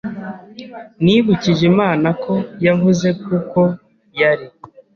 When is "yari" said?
4.19-4.45